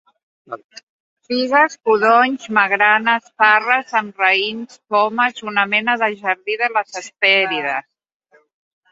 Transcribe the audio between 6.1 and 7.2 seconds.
jardí de les